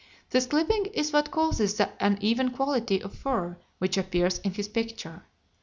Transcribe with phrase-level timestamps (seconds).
[0.31, 5.25] This clipping is what causes the uneven quality of fur which appears in his picture.